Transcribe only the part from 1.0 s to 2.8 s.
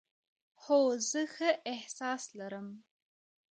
زه ښه احساس لرم